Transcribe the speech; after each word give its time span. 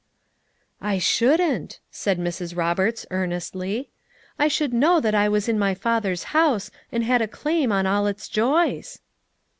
"I 0.81 0.97
shouldn't," 0.97 1.79
said 1.91 2.17
Mrs. 2.17 2.57
Roberts 2.57 3.05
earnestly. 3.11 3.91
"I 4.39 4.47
should 4.47 4.73
know 4.73 4.99
that 4.99 5.13
I 5.13 5.29
was 5.29 5.47
in 5.47 5.59
my 5.59 5.75
Father's 5.75 6.23
house 6.33 6.71
and 6.91 7.03
had 7.03 7.21
a 7.21 7.27
claim 7.27 7.71
on 7.71 7.85
all 7.85 8.07
its 8.07 8.27
joys." 8.27 8.97